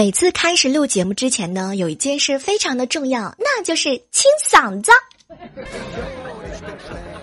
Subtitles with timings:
[0.00, 4.90] 每次开始录节目之前呢，有一件事非常的重要，那就是清嗓子。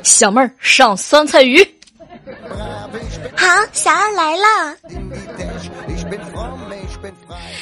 [0.04, 1.58] 小妹儿上酸菜鱼。
[3.36, 4.78] 好，小二来了。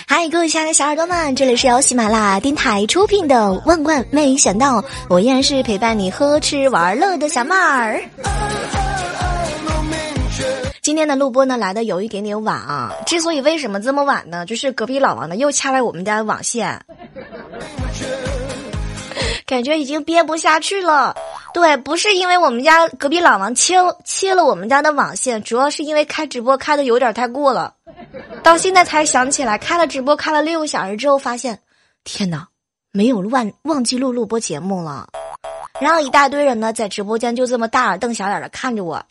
[0.05, 8.03] 嗨，各位亲爱的小耳朵们，这里是由喜马拉雅电台出品的《万万没想到》，我依然是陪伴你喝吃玩乐的小妹儿。
[10.85, 14.45] 今天的录播呢来的有一点点晚啊，之所以为什么这么晚呢？
[14.45, 16.79] 就是隔壁老王呢又掐了我们家的网线，
[19.47, 21.15] 感觉已经憋不下去了。
[21.55, 27.73] 对，不是因为我们家隔壁老王切切了我们家的网线，主要是因为开直播开的有点太过了，
[28.43, 31.61] 到现在才想起来，开了直播开了六个小时之后，发现，
[32.03, 32.47] 天哪，
[32.91, 35.07] 没有忘忘记录录播节目了，
[35.81, 39.03] 然后一大堆人呢在直播间就这么大眼瞪小眼的看着我。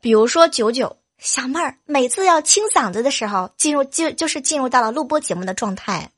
[0.00, 6.10] 比如说九九小妹儿，每次要清嗓子的时候，进入就就是进入到了录播节目的状态。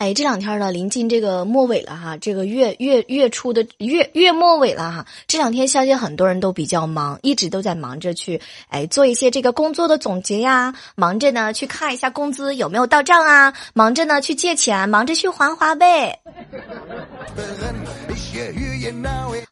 [0.00, 5.06] 哎，这两天呢，临近这个末尾了哈，这个月月月初的月月末尾了哈。
[5.26, 8.40] 这两天相信很多人都比较忙，一直都在忙着去
[8.70, 16.18] 哎做一些这个工作的总结呀，忙着呢去看一下工资有没有到账啊，忙着呢去借钱，忙着去还花呗。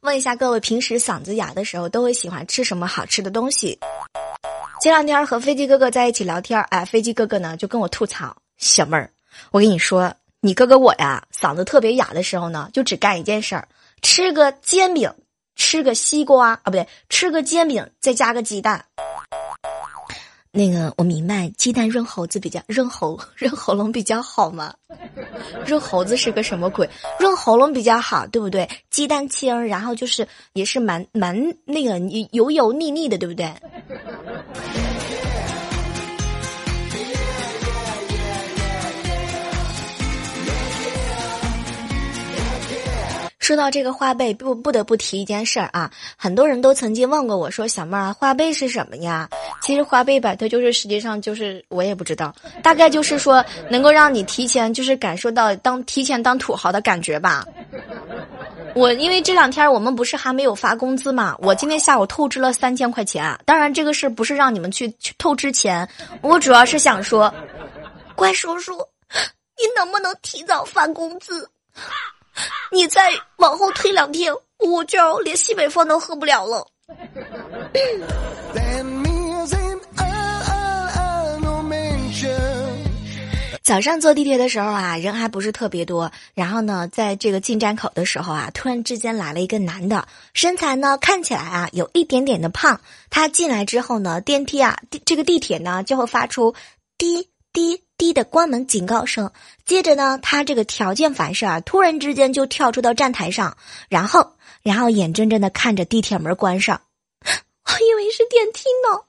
[0.00, 3.78] 问一下各位，平时嗓子哑的时候都会喜欢吃什么好吃的东西？
[4.80, 9.10] 前两天和飞机哥哥在一起聊天，哎，飞机哥哥呢就跟我吐槽，小妹儿，
[9.50, 10.10] 我跟你说。
[10.40, 13.66] 你哥哥我呀，嗓子特别哑的时候呢，就只干一件事儿：
[14.02, 15.12] 吃个煎饼，
[15.56, 18.84] 吃个西瓜啊，不对，吃个煎饼，再加个鸡蛋。
[20.50, 24.72] 那个我明白，鸡蛋润喉子比较润喉润喉咙比较好嘛。
[25.66, 26.88] 润喉子是个什么鬼？
[27.18, 28.68] 润喉咙比较好，对不对？
[28.90, 31.98] 鸡蛋清，然后就是也是蛮蛮那个
[32.30, 33.52] 油油腻腻的，对不对？
[43.48, 45.90] 说到这个花呗，不不得不提一件事儿啊！
[46.18, 49.26] 很多人都曾经问过我说：“小妹儿，花呗是什么呀？”
[49.64, 57.42] 其实花呗吧，它就是实际上就是我也不知道，大概就是说能够让你提前就是感受到当提前当土豪的感觉吧。
[58.74, 63.34] 我因为这两天我们不是还没有发工资嘛，我今天下午透支了三千块钱。
[63.46, 65.88] 当然这个事不是让你们去去透支钱，
[66.20, 67.32] 我主要是想说，
[68.14, 68.74] 怪叔叔，
[69.56, 71.48] 你能不能提早发工资？
[72.70, 76.66] 你再往后推两天，我就连西北风都喝不了了。
[83.62, 86.10] 早上坐地铁的时候啊，人还不是特别多。
[86.32, 92.80] 然后呢，在这个进站口的时候啊，突然之间来了一个男的，身材呢看起来啊有一点点的胖。
[93.10, 96.54] 他进来之后呢，电梯啊，这个地铁呢就会发出
[96.96, 97.82] 滴滴。
[97.98, 99.30] 滴的关门警告声，
[99.66, 103.56] 接着呢，他这个条件反射啊，突然之间就跳出到站台上，
[103.90, 106.80] 然后，然后眼睁睁的看着地铁门关上，
[107.26, 109.00] 我以为是电梯呢。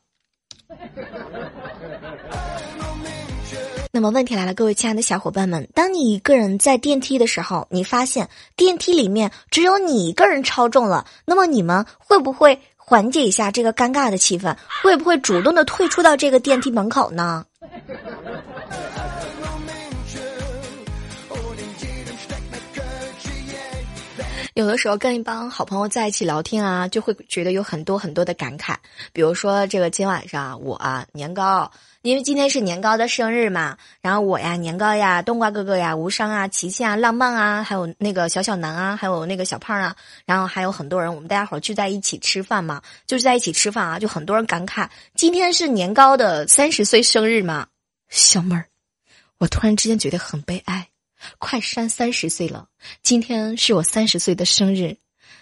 [3.91, 14.57] 那么问题来了，各位亲爱的小伙伴们，当你一个人在电梯的时候，你发现电梯里面只有你一个人超重了，那么你们会不会缓解一下这个尴尬的气氛？
[14.81, 17.45] 会不会主动的退出到这个电梯门口呢？
[24.53, 28.75] 有的时候跟一帮好朋友在一起聊天啊，就会觉得有很多很多的感慨。
[29.13, 31.71] 比如说，这个今晚上我啊年糕，
[32.01, 47.67] 因为今天是年糕的生日嘛，然后我呀年糕呀，冬瓜哥哥呀，无伤啊，琪琪啊，浪漫啊，还有那个小小南啊，还有那个小胖啊，然后还有很多人，我们大家伙聚在一起吃饭嘛，就是在一起吃饭啊，就很多人感慨，今天是年糕的三十岁生日嘛，
[48.09, 48.65] 小妹儿，
[49.37, 50.88] 我突然之间觉得很悲哀。
[51.37, 52.67] 快三三十岁了，
[53.03, 54.97] 今天是我三十岁的生日，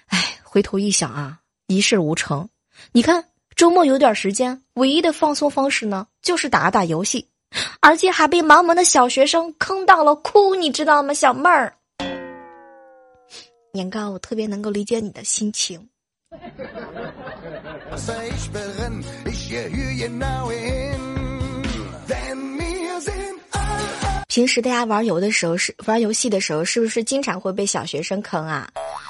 [0.07, 2.49] 哎，回头一想啊，一事无成。
[2.91, 3.25] 你看
[3.55, 7.27] 周末有点时间，唯一的放松方式呢，就是打打游戏，
[7.79, 11.73] 而且还被茫茫的小学生坑到了哭，你知道吗，小妹儿？
[13.73, 15.87] 年糕，我特别能够理解你的心情。
[24.37, 28.69] 平时大家玩游的时候是玩游戏的时候，是不是经常会被小学生坑啊？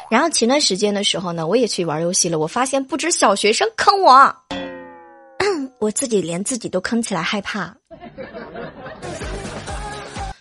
[0.10, 4.34] 然后前段时间的时候呢，我也去玩游戏了，我发现不止小学生坑我，
[5.82, 7.76] 我自己连自己都坑起来害怕。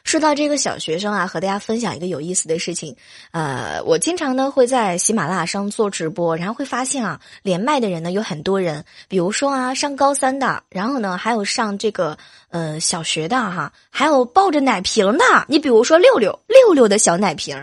[0.05, 2.95] 说到这个小学生啊，和大家分享一个有意思的事情。
[3.33, 12.17] 呃，我经常呢会在喜马拉雅上做直播，然后会发现啊，连麦的人呢有很多人，比如说啊上高三的，然后呢还有上这个
[12.57, 15.25] 呃小学的哈，还有抱着奶瓶的。
[15.47, 17.55] 你比如说六六六六的小奶瓶，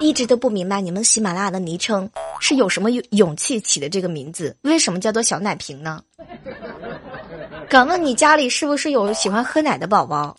[0.00, 2.10] 一直都不明白你们喜马拉雅的昵称
[2.40, 4.56] 是有什么勇气起的这个名字？
[4.62, 6.02] 为什么叫做小奶瓶呢？
[7.70, 10.36] 敢问你家里是不是有喜欢喝奶的宝宝？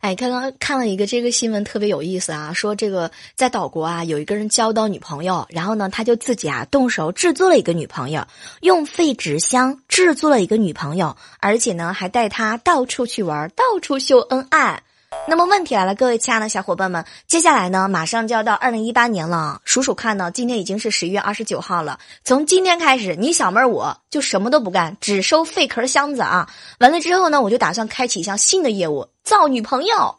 [0.00, 2.52] 哎，刚刚看了一个这个新闻，特别有意思啊！
[2.52, 8.24] 说这个在岛国啊，有一个人交到女朋友，然后呢，他就自己啊动手制作了一个女朋友，
[8.60, 14.82] 用废纸箱制作了一个女朋友，而且呢，还带她到处去玩，到处秀恩爱。
[15.26, 21.98] 那么问题来了，各位亲爱的小伙伴们，接下来呢，马上就要到二零一八年了，数数看呢，今天已经是十一月二十九号了。
[22.24, 26.48] 从今天开始，你小妹儿我就什么都不干，只收废壳箱子啊！
[26.78, 30.18] 完了之后呢，我就打算开启一项新的业务，造女朋友。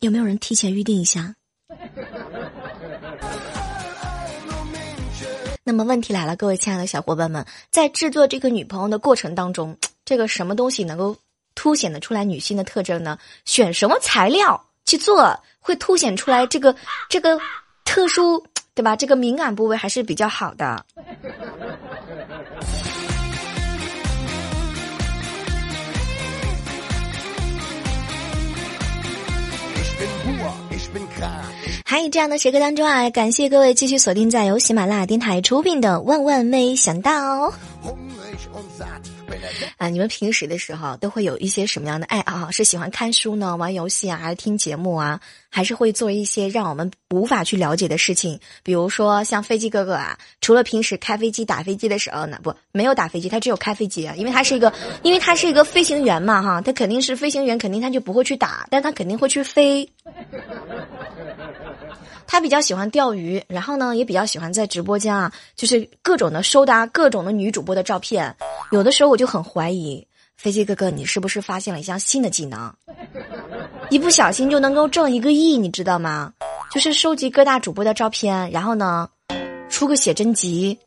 [0.00, 1.32] 有没有人提前预定一下？
[5.62, 11.16] 那么问题来了，各位亲爱的小伙伴们，在制作这个女朋友的过程当中，这个什么东西能够？
[11.54, 13.16] 凸显的出来女性的特征呢？
[13.44, 16.74] 选什么材料去做，会凸显出来这个
[17.08, 17.38] 这个
[17.84, 18.44] 特殊，
[18.74, 18.96] 对吧？
[18.96, 20.84] 这个敏感部位还是比较好的。
[31.92, 37.50] 还有这样的时刻当中啊，感谢各位继续锁定在由喜马拉雅电台出品的《万万没想到》。
[39.76, 42.50] 啊，你们平时的时候都会有一些什么样的爱好？
[42.50, 45.20] 是喜欢看书呢，玩游戏啊，还是听节目啊？
[45.50, 48.40] 还是会做一些让我们无法去了解的事情？
[48.62, 54.72] 比如说像飞机哥哥啊，除了平时开飞机、打飞机的时候呢，不，没有打飞机，他只有开飞机啊，因为他是一个，
[55.02, 59.86] 因为他是一个飞行员嘛，哈，他肯定是飞行员，肯定他就不会去打，但他肯定会去飞。
[62.32, 68.34] 他比较喜欢钓鱼，然后呢，也比较喜欢在直播间啊，就是各种的收搭各种的女主播的照片。
[68.70, 70.06] 有的时候我就很怀疑，
[70.38, 72.72] 飞机哥哥，你是不是发现了一项新的技能？
[73.90, 76.32] 一不小心就能够挣一个亿，你知道吗？
[76.70, 79.10] 就是收集各大主播的照片，然后呢，
[79.68, 80.78] 出个写真集。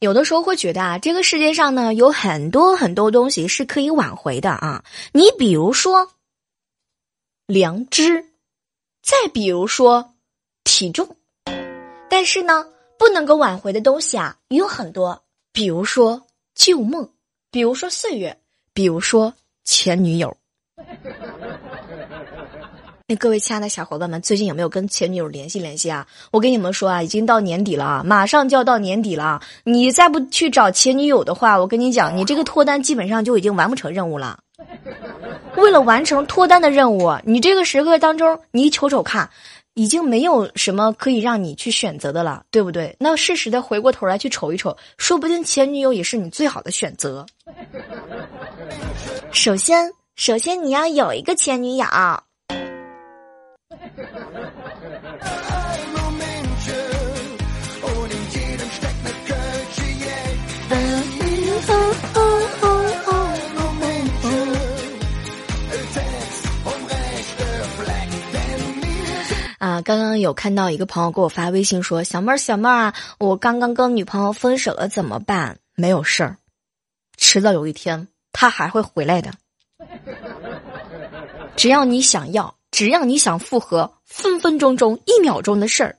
[0.00, 4.84] 有的时候会觉得啊，这个世界上呢有很多很多东西是可以挽回的啊。
[5.12, 6.12] 你比如说
[7.46, 8.26] 良知，
[9.02, 10.14] 再比如说
[10.62, 11.16] 体重，
[12.08, 12.66] 但是呢
[12.98, 17.10] 不能够挽回的东西啊也有很多，比如说旧梦，
[17.50, 18.38] 比如说岁月，
[18.72, 19.34] 比如说
[19.64, 20.36] 前女友。
[23.10, 26.06] 那各位亲爱的小伙伴们，最近有没有跟前女友联系联系啊？
[26.30, 29.40] 我跟你们说啊，已经到年底了，马上就要到年底了。
[29.64, 34.38] 你再不去找前女友的话，我跟你讲，你这个脱单基本上就已经完不成任务了。
[35.56, 39.30] 为了完成脱单的任务，你这个时刻当中，你瞅瞅看，
[39.72, 42.94] 已经没有什么可以让你去选择的了，对不对？
[43.00, 47.24] 那适时的回过头来去瞅一瞅，说不定前女友也是你最好的选择。
[49.32, 51.86] 首先，首先你要有一个前女友。
[69.58, 75.58] 啊，刚刚有看到一个朋友给我发微信说：“小妹儿，小妹儿啊，我刚刚跟女朋友分手了，怎么办？
[75.74, 76.36] 没有事儿，
[77.16, 79.32] 迟早有一天他还会回来的，
[81.56, 85.96] 只要你想要。”只要你想复合，分分钟钟、一秒钟的事儿。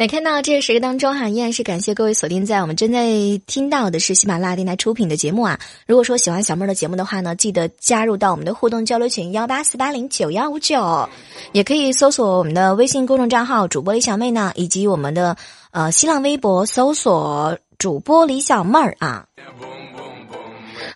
[0.00, 3.06] 来看到这个时刻当中哈，依然是感谢各位锁定在我们正在
[3.46, 5.60] 听到的是喜马拉雅电台出品的节目啊。
[5.86, 11.06] 如果说喜欢小妹儿的节目的话呢，记得加入到我们的互动交流群幺八四八零九幺五九，
[11.52, 15.36] 也可以搜索我们的微信公众账号主播李小妹呢，以及我们的
[15.70, 19.26] 呃新浪微博搜索主播李小妹儿啊。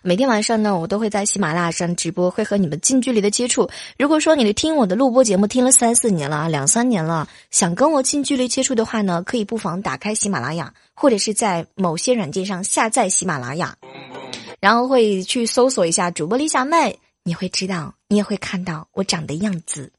[0.07, 3.67] 每天晚上呢，我都会在喜马拉雅上直播，会和你们近距离的接触。
[3.97, 13.75] 如果说你听我的录播节目听了三四年了，两三年了，想跟我近距离接触的话呢，可以不妨打开喜马拉雅，或者是在某些软件上下载喜马拉雅。
[14.59, 19.91] 然后会去搜索一下主播李小妹，你会知道，你也会看到我长的样子。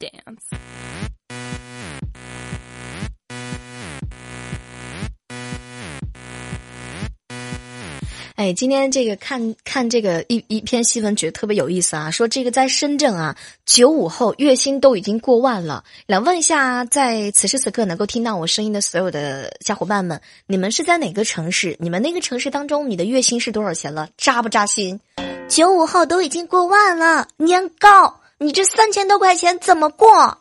[0.00, 0.58] Dance。
[8.36, 12.10] 哎，今天这个看看这个一一篇新闻，觉得特别有意思啊。
[12.10, 15.82] 说这个在深圳啊，九五后月薪都已经过万了。
[16.06, 21.74] 来问一下，在此时此刻能够听到我声音的所有的小伙伴们，你们是在哪个城市？
[21.80, 24.06] 你们那个城市当中，你的月薪是多少钱了？
[24.18, 25.00] 扎不扎心？
[25.48, 30.36] 九五后都已经过万了，年糕，你这三千多块钱怎么过？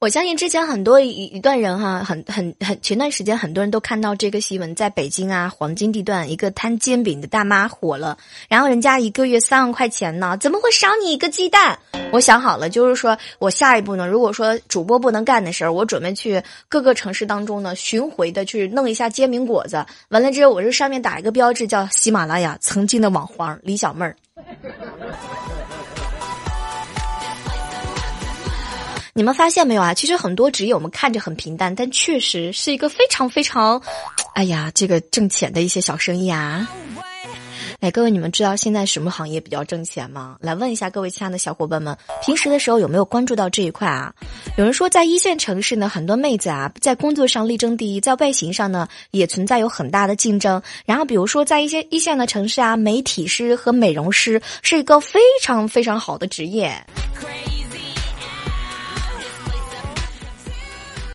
[0.00, 8.16] 我相信之前很多一一段人哈，很很很前段时间很多人都看到这个新闻，在北京啊黄金地段，一个摊煎饼的大妈火了，
[8.48, 11.78] 然后人家一个月三万块钱呢，怎么会少你一个鸡蛋？
[12.12, 24.16] 我想好了，就是说我下一步呢，如果说主播不能干的事儿，我准备去各个城市当中呢巡回的去弄一下煎饼果子，完了之后我这上面打一个标志，叫喜马拉雅曾经的网黄李小妹儿。
[29.20, 29.92] 你们发现没有啊？
[29.92, 33.82] 其实很多职业我们看着很平淡，但确实是一个非常非常，
[34.32, 36.66] 哎呀，这个挣钱的一些小生意啊。
[37.80, 40.38] 哎，各位，你们知道现在什么行业比较挣钱吗？
[40.40, 44.14] 来问一下各位亲爱的小伙伴们，平时的时候有没有关注到这一块啊？
[44.56, 50.62] 有人说，在一线城市呢，很多妹子啊，在工作上力争第一，在外形上呢，也存在有很大的竞争。
[50.86, 56.72] 然后，比如说，在一些一线的城市啊，媒体师和美容师是一个非常非常好的职业。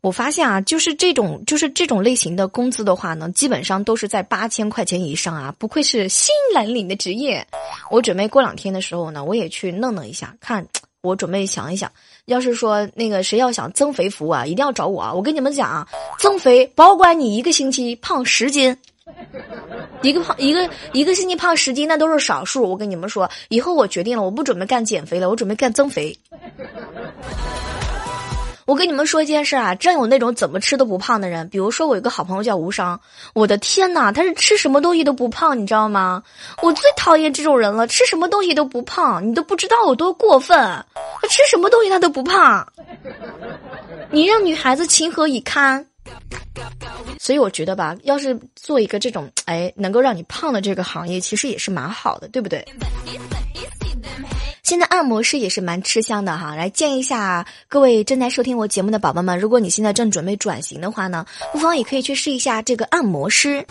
[0.05, 5.51] 我发现啊，就是这种就是这种类型的工资的话呢，基本上都是在八千块钱以上啊。
[5.57, 7.43] 不愧是新蓝领的职业。
[7.89, 10.63] 我准备过两天的时候呢，我也去弄弄一下，看
[11.01, 11.91] 我准备想一想，
[12.25, 15.11] 要是说那个谁要想增肥服务啊，一定要找我啊！
[15.11, 15.87] 我跟你们讲啊，
[16.19, 18.77] 增肥保管你一个星期胖十斤，
[20.03, 22.69] 一个胖一个一个星期胖十斤那都是少数。
[22.69, 26.15] 我跟你们说，以后我决定了，我不准备干减肥了，我准备干增肥。
[28.65, 31.47] 我跟你们说一件事啊，真有那种怎么吃都不胖的人。
[31.49, 32.99] 比如说，我有个好朋友叫无伤，
[33.33, 36.23] 我的天呐，他是吃什么东西都不胖，你知道吗？
[36.63, 40.57] 我最讨厌这种人了，吃什么东西都不胖，你都不知道有多过分。
[41.21, 42.67] 他吃什么东西他都不胖，
[44.09, 45.85] 你让女孩子情何以堪？
[47.19, 52.65] 所以我觉得吧，要是做一个这种哎能够让你胖的这个行业，其实也是蛮好的，对不对？
[54.65, 63.63] 现在按摩师也是蛮吃香的哈，来建议一下各位正在收听我节目的宝宝们，如果你现在正准备转型的话呢，不妨也可以去试一下这个按摩师。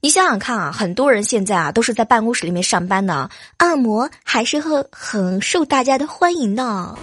[0.00, 6.94] 你想想看啊，很多人现在啊都是在办公室里面上班的，按摩还是很很受大家的欢迎的。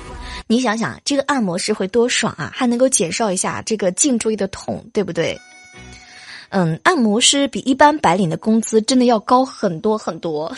[0.47, 5.37] 你想想，这个按摩师会多爽啊，还能够减少一下这个颈椎的痛，对不对？
[6.47, 10.55] 嗯，按摩师比一般白领的工资真的要高很多很多。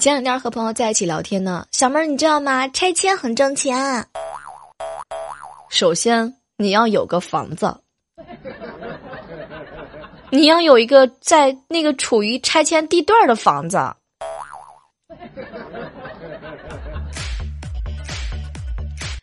[0.00, 2.66] 前两天和朋友在一起聊天呢，小妹儿你知道吗？
[2.68, 4.06] 拆迁很挣钱。
[5.68, 7.76] 首先你要有个房子，
[10.30, 13.78] 你要有一个在那个处于拆迁地段的房子。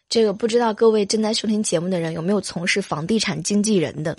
[0.07, 4.15] 这个不知道各位正在收听节目的人有没有从事房地产经纪人的？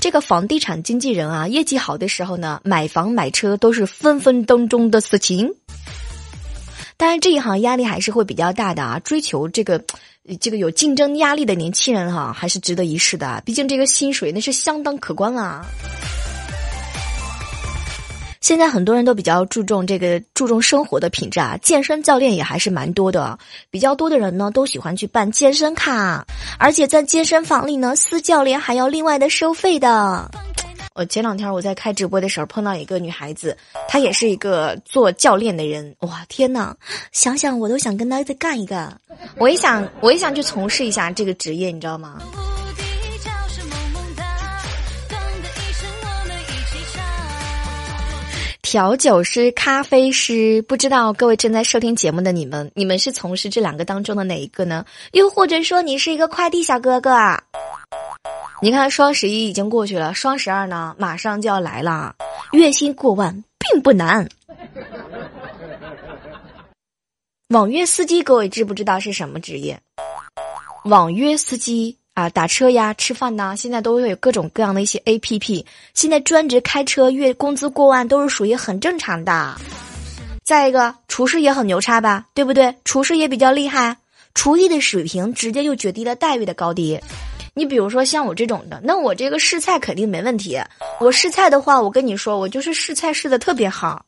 [0.00, 5.54] 这个房地产经纪人啊，业绩好的时候呢，买房买车都是分分钟钟的事情。
[6.98, 8.98] 当然，这一行压力还是会比较大的啊。
[8.98, 9.80] 追求这个，
[10.40, 13.40] 这个有竞争压力的年轻人哈，还是值得一试的。
[13.46, 15.64] 毕竟这个薪水那是相当可观啊。
[18.40, 23.38] 现在很多人都比较注重这个注重生活的品质啊，健身教练也还是蛮多的。
[23.70, 26.26] 比较多的人呢，都喜欢去办健身卡。
[26.58, 30.28] 而且在健身房里呢，私教练还要另外的收费的。
[30.98, 35.94] 我前两天我在开直播的时候碰到一个女孩子，她也是一个做教练的人。
[36.00, 36.74] 哇，天呐，
[37.12, 38.92] 想想我都想跟她再干一个。
[39.36, 42.20] 我也想，我也想去从事一下这个职业，你知道吗？
[48.60, 54.84] 调酒师、咖啡师，不知道各位正在收听节目的你们，你们是从事这两个当中的哪一个呢？
[55.12, 57.10] 又或者说你是一个快递小哥哥？
[58.60, 62.14] 你看双十一已经过去了，双十二呢马上就要来了，
[62.52, 64.28] 月薪过万并不难。
[67.48, 69.80] 网约司机，各位知不知道是什么职业？
[70.84, 71.96] 网约司机。
[72.14, 75.64] 啊，打车呀，吃饭呐，现在都会有各种各样的一些 A P P。
[75.94, 79.54] 现在专职开车月工资过万都是属于很正常的。
[80.44, 82.74] 再一个，厨师也很牛叉吧，对不对？
[82.82, 83.98] 厨师也比较厉害，
[84.34, 87.00] 厨艺的水平直接就决定了待遇的高低。
[87.58, 90.56] 你比如说像我这种的，那我这个试菜肯定没问题。
[91.00, 94.06] 我试菜的话，我跟你说，我就是试菜试的特别好。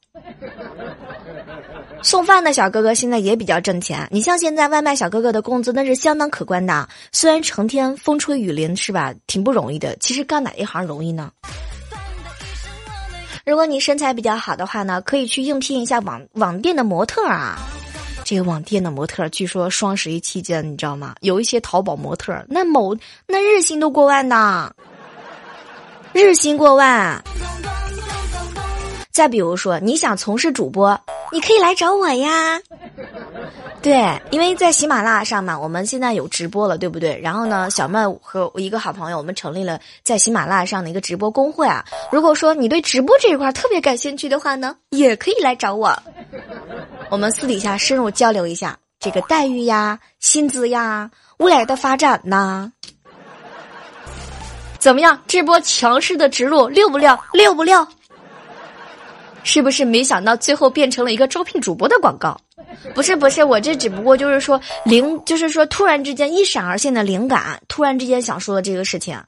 [2.01, 9.97] 送饭的小哥哥现在也比较挣钱，你像现在外卖小哥哥的工资那是相当可观的，虽然成天风吹雨淋是吧，挺不容易的。
[9.97, 11.33] 其实干哪一行容易呢？
[13.45, 17.59] 如果你身材比较好的话呢，可以去应聘一下网网店的模特啊。
[18.31, 21.17] 这个网店的模特，据说双十一期间，你知道吗？
[21.21, 22.97] 有一些淘宝模特，那某
[23.27, 24.73] 那日薪都过万的，
[26.13, 27.21] 日薪过万。
[29.21, 30.99] 再比如说，你想从事主播，
[31.31, 32.59] 你可以来找我呀。
[33.83, 37.21] 对，因为在喜马拉雅上嘛，我们现在有直播了，对不对？
[37.21, 41.85] 然后呢，小曼和我一个好朋友，我们成立了在喜马拉雅上的一个直播公会啊。
[42.11, 45.95] 如果说你对直播这一块特别感兴趣的话呢，也可以来找我。
[47.11, 52.73] 我们私底下深入交流一下这个待遇呀、薪资呀、未来的发展呐，
[54.79, 55.21] 怎么样？
[55.27, 57.19] 这波强势的植入六不六？
[57.35, 57.87] 六不六？
[59.43, 62.41] 是不是没想到最后变成了一个招聘主播的广告？
[62.95, 69.19] 不是不是，我这只不过就是说灵，就是说突然之间一闪而现的灵感，突然之间想说的这个事情。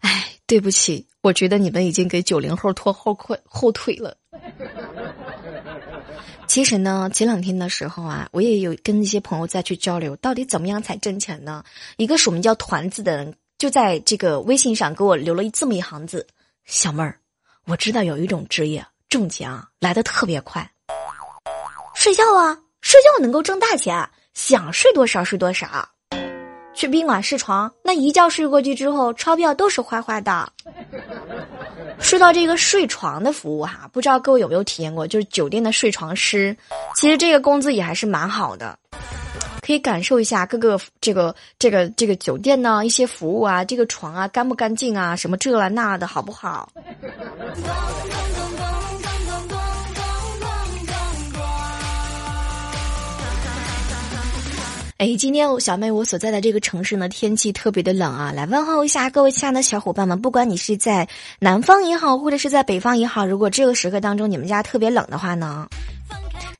[0.00, 4.16] 哎，对不起，我觉得你们已经给九零后拖后腿后腿了。
[6.50, 11.62] 其实呢，前两天的时候啊，我也有跟一些朋友再去交流，到底怎么样才挣钱呢？
[11.96, 16.26] 一个署名叫团子的人就在这个微信上给我留了这么一行字
[16.66, 17.20] ：“小妹儿，
[17.66, 20.68] 我知道有一种职业挣钱啊来的特别快，
[21.94, 25.88] 睡觉啊，睡觉能够挣大钱，想睡多少睡多少。
[26.74, 30.52] 去宾馆试床，那一觉睡过去之后，钞票都是哗哗的。”
[32.00, 35.06] 说到这个睡床的服务哈，不知道各位有没有体验过？
[35.06, 36.56] 就是酒店的睡床师，
[36.96, 38.76] 其实这个工资也还是蛮好的，
[39.60, 46.68] 可以感受一下各个这个这个这个酒店呢一些服务啊，这个床啊干不干净啊，什么这了那的好不好？
[55.00, 58.32] 哎，今天我小妹我所在的这个城市呢，天气特别的冷啊！
[58.32, 61.08] 来问候一下各位亲爱的小伙伴们，不管你是在
[61.38, 65.66] 南方也好，或者是在北方也好，如果这个时刻当中你们家特别冷的话呢，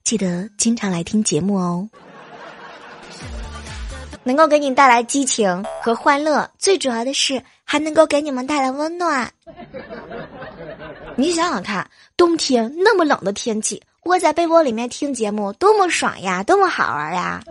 [0.05, 1.87] 记得经常来听节目哦，
[4.25, 9.31] 能够给你带来激情和欢乐，最主要的是还能够给你们带来温暖。
[11.15, 13.83] 你想想看，冬天那么冷的天气。
[14.05, 17.43] 窝在被窝里面听节目，多么爽呀，多么好玩呀！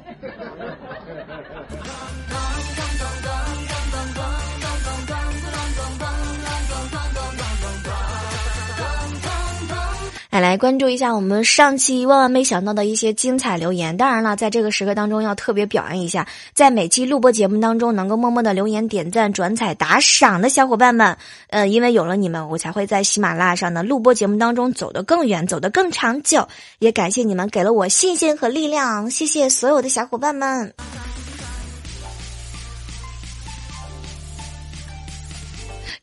[10.40, 13.98] 来关注一下我们上期万万没想到的一些精彩留言。
[13.98, 21.18] 当然了，在这个时刻当中，要特别表扬一下，在每期录播节目当中能够默默的留言、点赞、转采、打赏的小伙伴们。
[21.50, 26.48] 呃，因为有了你们，我才会在喜马拉雅上的录播节目当中走得更远，走得更长久。
[26.80, 30.74] 也感谢你们给了我信心和力量，谢谢所有的小伙伴们。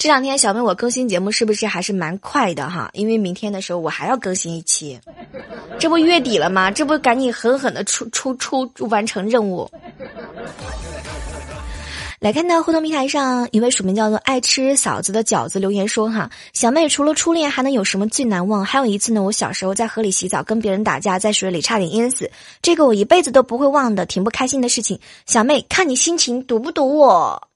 [0.07, 2.89] 这两天小妹我更新节目是不是还是蛮快的哈？
[2.93, 5.01] 因为明天的时候我还要更新一期，
[5.81, 6.71] 这不月底了吗？
[6.71, 9.69] 这不赶紧狠狠的出出出完成任务。
[12.21, 18.65] 来看到互动平台上一位署名叫做爱吃嫂子的饺子留言说哈，小妹除了初恋还能有什么最难忘？
[18.65, 22.31] 还有一次呢，我小时候在河里洗澡，跟别人打架，在水里差点淹死，
[22.63, 25.01] 这个我一辈子都不会忘的，挺不开心的事情。
[25.27, 27.49] 小妹看你心情堵不堵我？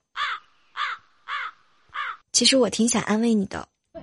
[2.33, 3.67] 其实我挺想安慰你的。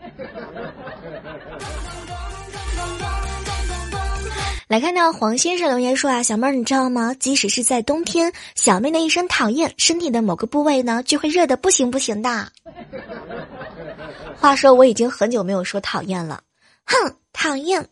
[4.67, 7.13] 来看到黄先生留言说啊，小妹儿你知道吗？
[7.17, 12.51] 即使是在冬天，小妹的一声讨厌，身体的某个部位呢就会热的不行不行的。
[14.37, 16.41] 话说我已经很久没有说讨厌了，
[16.83, 17.87] 哼，讨厌。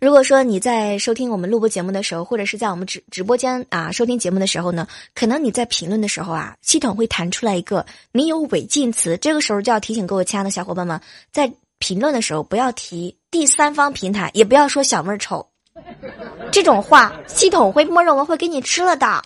[0.00, 11.00] 如果说你在收听我们录播节目的时候，或者是在我们直直播间啊收听节目的时候呢，可能你在评论的时候啊，系统会弹出来一个你有违禁词，这个时候就要提醒各位亲爱的小伙伴们，
[11.32, 15.46] 在评论的时候不要提第三方平台，也不要说小妹儿丑，
[16.50, 19.22] 这种话系统会默认为会给你吃了的。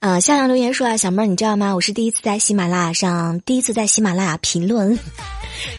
[0.00, 1.74] 嗯，向阳留言说啊，小妹儿你知道吗？
[1.74, 4.98] 我是第一次在喜马拉雅上，第一次在喜马拉雅评论。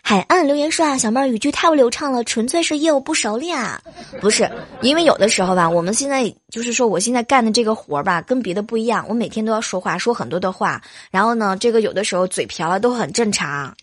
[0.01, 3.81] 海岸留言说啊，小妹儿语句太不流畅了，纯粹是业务不熟练啊。
[4.19, 4.49] 不是，
[4.81, 13.75] 因为有的时候吧，我们现在就是说，我现在干的这个活儿吧，跟别的不一样，我每天都要说话，说很多的话，然后呢，这个有的时候嘴瓢了都很正常。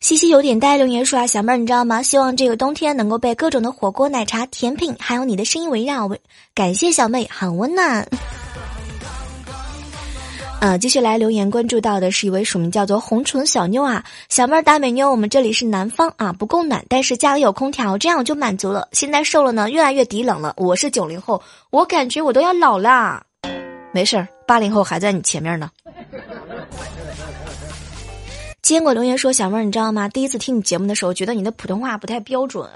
[0.00, 2.02] 西西有点呆留言说啊，小妹儿你知道吗？
[2.02, 6.08] 希望这个冬天能够被各种的火锅、奶茶、甜品，还有你的声音围绕。
[6.54, 8.06] 感谢小妹，很温暖。
[10.58, 18.88] 呃，继续来留言关注到的是一位署名叫做红唇小妞啊，小妹儿大美妞，我们这里是南方啊，不供暖，但是家里有空调，这样我就满足了。
[18.92, 20.54] 现在瘦了呢，越来越抵冷了。
[20.56, 21.40] 我是九零后，
[21.70, 23.22] 我感觉我都要老了。
[23.92, 25.70] 没事儿，八零后还在你前面呢。
[28.66, 30.08] 坚果留言说：“小妹儿，你知道吗？
[30.08, 32.68] 第一次听你节目的时候，觉得你的普通话不太标准。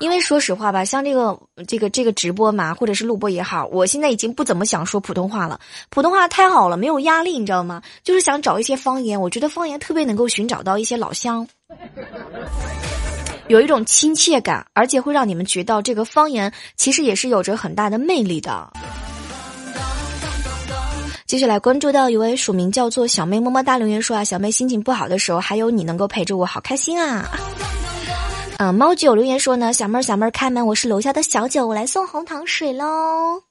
[0.00, 5.60] 因为说实话吧，像这个这个这个直播嘛，或者是录播也好，我现在已经不怎么想说普通话了。
[5.90, 7.82] 普通话太好了，没有压力，你知道吗？
[8.02, 11.46] 就是想找一些方言，我觉得方言特别能够寻找到一些老乡，
[13.48, 18.72] 有一种亲切感，而且会让你们觉得这个方言其实也是有着很大的魅力的。”
[21.26, 27.26] 接下来关注到一位署名叫做小妹么么哒留言说啊，小妹心情不好的时候还有你能够陪着我，好开心啊！
[28.58, 33.42] 啊， 猫九留言说呢，小妹儿小妹儿开门，我是楼下的小九，我来送红糖水喽。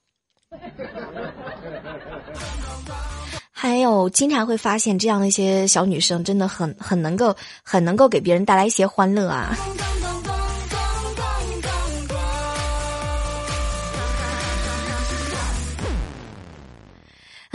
[3.49, 9.57] 还有经常会发现这样的一些小女生，真的很很能够很能够给别人带来一些欢乐啊。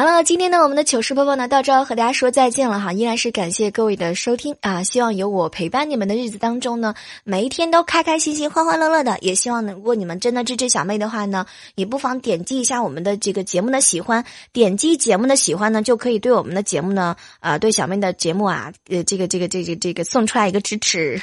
[0.01, 21.21] 好了，今天呢，我们的糗事播报呢到这要和大家说再见了哈，依然是感谢各位的收听啊，希望有我陪伴你们的日子当中呢，每一天都开开心心、欢欢乐乐的，也希望能，如果你们真的支持小妹的话呢，也不妨点击一下我们的这个节目的喜欢，点击节目的喜欢呢，就可以对我们的节目呢，啊，对小妹的节目啊，呃，这个这个这个这个送出来一个支持。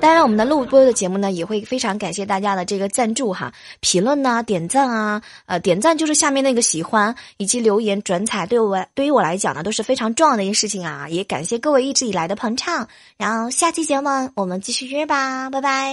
[0.00, 7.14] 当然，我们的录播的节目呢，也会非常感谢大家的这个赞助哈，评论呐，点赞啊，呃，点赞就是下面那个喜欢。
[7.42, 11.08] 以及留言转采，对我对于我来讲呢，都是非常重要的一件事情啊！
[11.08, 15.92] 也感谢各位一直以来的捧场，然后下期节目我们继续约吧，拜拜。